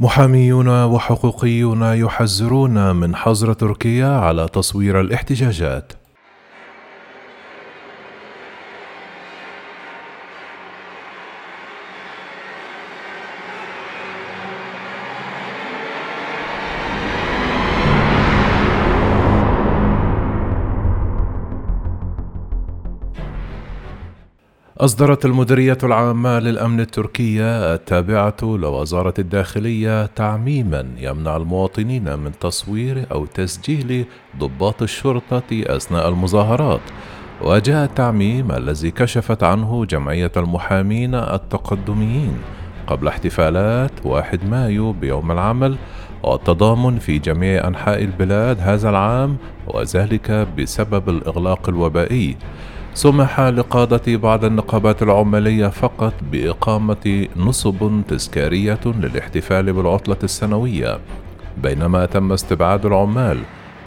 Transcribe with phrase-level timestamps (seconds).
[0.00, 5.92] محاميون وحقوقيون يحذرون من حظر تركيا على تصوير الاحتجاجات.
[24.80, 34.06] أصدرت المديرية العامة للأمن التركية التابعة لوزارة الداخلية تعميما يمنع المواطنين من تصوير أو تسجيل
[34.38, 36.80] ضباط الشرطة أثناء المظاهرات.
[37.42, 42.38] وجاء التعميم الذي كشفت عنه جمعية المحامين التقدميين
[42.86, 45.76] قبل احتفالات 1 مايو بيوم العمل
[46.22, 49.36] والتضامن في جميع أنحاء البلاد هذا العام
[49.66, 52.36] وذلك بسبب الإغلاق الوبائي.
[52.94, 60.98] سمح لقادة بعض النقابات العمالية فقط بإقامة نصب تذكارية للاحتفال بالعطلة السنوية
[61.62, 63.38] بينما تم استبعاد العمال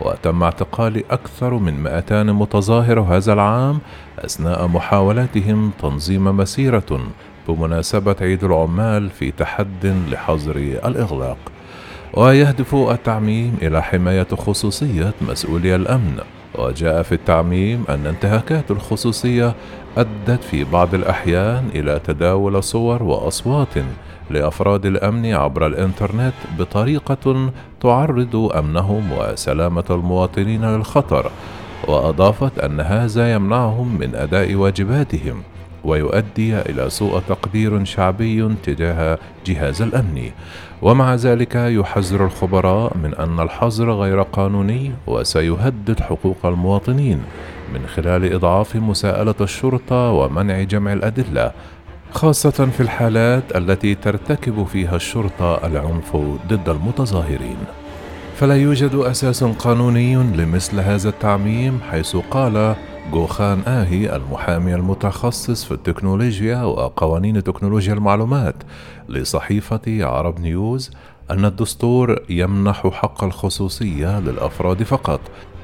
[0.00, 3.78] وتم اعتقال أكثر من 200 متظاهر هذا العام
[4.18, 7.00] أثناء محاولاتهم تنظيم مسيرة
[7.48, 11.38] بمناسبة عيد العمال في تحد لحظر الإغلاق.
[12.14, 16.18] ويهدف التعميم إلى حماية خصوصية مسؤولي الأمن.
[16.58, 19.54] وجاء في التعميم أن انتهاكات الخصوصية
[19.96, 23.74] أدت في بعض الأحيان إلى تداول صور وأصوات
[24.30, 31.30] لأفراد الأمن عبر الإنترنت بطريقة تعرض أمنهم وسلامة المواطنين للخطر
[31.88, 35.42] وأضافت أن هذا يمنعهم من أداء واجباتهم.
[35.86, 40.30] ويؤدي إلى سوء تقدير شعبي تجاه جهاز الأمن.
[40.82, 47.20] ومع ذلك يحذر الخبراء من أن الحظر غير قانوني وسيهدد حقوق المواطنين
[47.74, 51.52] من خلال إضعاف مساءلة الشرطة ومنع جمع الأدلة
[52.10, 56.16] خاصة في الحالات التي ترتكب فيها الشرطة العنف
[56.48, 57.56] ضد المتظاهرين.
[58.36, 62.74] فلا يوجد أساس قانوني لمثل هذا التعميم حيث قال
[63.12, 68.54] جوخان آهي المحامي المتخصص في التكنولوجيا وقوانين تكنولوجيا المعلومات
[69.08, 70.90] لصحيفة عرب نيوز
[71.30, 75.20] أن الدستور يمنح حق الخصوصية للأفراد فقط.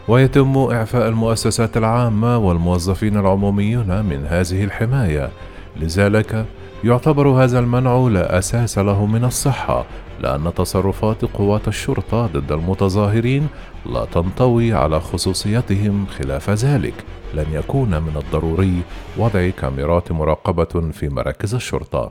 [0.09, 5.31] ويتم إعفاء المؤسسات العامة والموظفين العموميون من هذه الحماية.
[5.77, 6.47] لذلك
[6.85, 9.85] يعتبر هذا المنع لا أساس له من الصحة
[10.21, 13.49] لأن تصرفات قوات الشرطة ضد المتظاهرين
[13.87, 16.95] لا تنطوي على خصوصيتهم خلاف ذلك.
[17.35, 18.83] لن يكون من الضروري
[19.17, 22.11] وضع كاميرات مراقبة في مراكز الشرطة.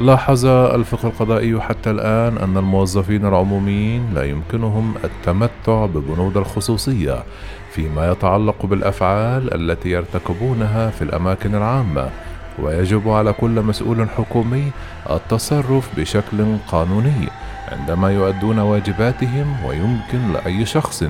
[0.00, 7.22] لاحظ الفقه القضائي حتى الآن أن الموظفين العموميين لا يمكنهم التمتع ببنود الخصوصية
[7.70, 12.10] فيما يتعلق بالأفعال التي يرتكبونها في الأماكن العامة
[12.58, 14.70] ويجب على كل مسؤول حكومي
[15.10, 17.28] التصرف بشكل قانوني
[17.68, 21.04] عندما يؤدون واجباتهم ويمكن لأي شخص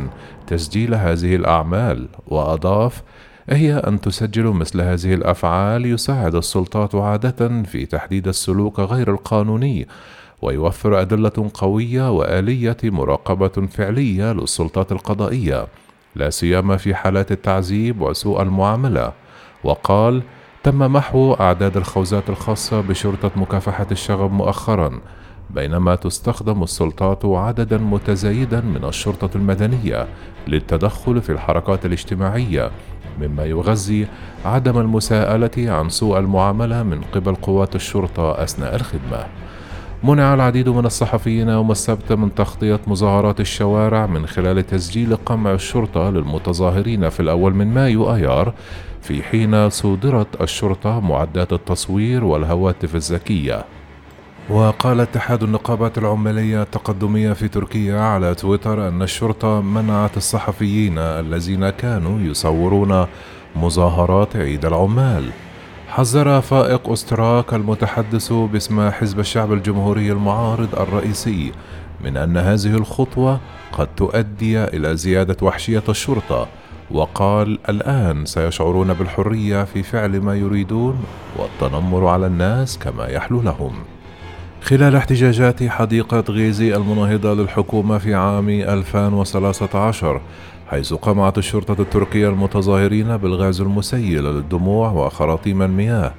[0.47, 3.03] تسجيل هذه الأعمال وأضاف
[3.49, 9.89] هي أن تسجل مثل هذه الأفعال يساعد السلطات عادة في تحديد السلوك غير القانوني
[10.43, 15.67] ويوفر أدلة قوية وآلية مراقبة فعلية للسلطات القضائية
[16.15, 19.13] لا سيما في حالات التعذيب وسوء المعاملة.
[19.65, 20.23] وقال
[20.63, 25.01] تم محو أعداد الخوذات الخاصة بشرطة مكافحة الشغب مؤخرا
[25.51, 30.09] بينما تستخدم السلطات عددا متزايدا من الشرطة المدنية
[30.49, 32.71] للتدخل في الحركات الاجتماعية
[33.21, 34.07] مما يغذي
[34.45, 39.27] عدم المساءلة عن سوء المعاملة من قبل قوات الشرطة أثناء الخدمة.
[40.05, 46.11] منع العديد من الصحفيين يوم السبت من تغطية مظاهرات الشوارع من خلال تسجيل قمع الشرطة
[46.11, 48.55] للمتظاهرين في الأول من مايو آيار
[49.03, 53.65] في حين صودرت الشرطة معدات التصوير والهواتف الذكية
[54.51, 62.21] وقال اتحاد النقابات العمالية التقدمية في تركيا على تويتر أن الشرطة منعت الصحفيين الذين كانوا
[62.21, 63.07] يصورون
[63.57, 65.31] مظاهرات عيد العمال.
[65.89, 71.53] حذر فائق أستراك المتحدث باسم حزب الشعب الجمهوري المعارض الرئيسي
[72.05, 73.41] من أن هذه الخطوة
[73.73, 76.49] قد تؤدي إلى زيادة وحشية الشرطة
[76.91, 81.05] وقال الآن سيشعرون بالحرية في فعل ما يريدون
[81.37, 83.73] والتنمر على الناس كما يحلو لهم.
[84.63, 90.21] خلال احتجاجات حديقة غيزي المناهضة للحكومة في عام 2013
[90.71, 96.13] حيث قمعت الشرطة التركية المتظاهرين بالغاز المسيل للدموع وخراطيم المياه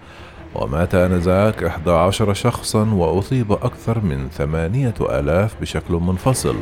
[0.55, 6.55] ومات آنذاك 11 شخصا وأصيب أكثر من ثمانية آلاف بشكل منفصل.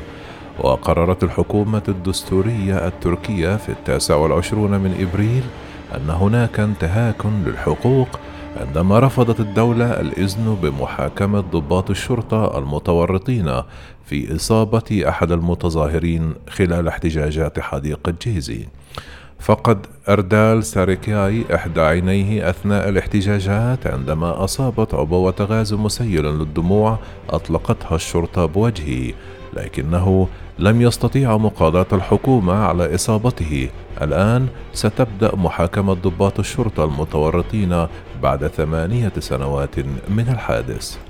[0.60, 5.44] وقررت الحكومة الدستورية التركية في التاسع والعشرون من إبريل
[5.96, 8.08] أن هناك انتهاك للحقوق
[8.60, 13.62] عندما رفضت الدولة الإذن بمحاكمة ضباط الشرطة المتورطين
[14.06, 18.68] في إصابة أحد المتظاهرين خلال احتجاجات حديقة جيزي
[19.40, 28.46] فقد أردال ساريكياي إحدى عينيه أثناء الاحتجاجات عندما أصابت عبوة غاز مسيل للدموع أطلقتها الشرطة
[28.46, 29.14] بوجهه
[29.54, 30.28] لكنه
[30.60, 33.70] لم يستطيع مقاضاة الحكومة على إصابته.
[34.02, 37.88] الآن ستبدأ محاكمة ضباط الشرطة المتورطين
[38.22, 39.80] بعد ثمانية سنوات
[40.10, 41.09] من الحادث.